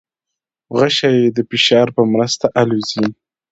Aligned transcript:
غشی 0.77 1.17
د 1.35 1.37
فشار 1.49 1.87
په 1.95 2.01
مرسته 2.13 2.45
الوزي. 2.61 3.05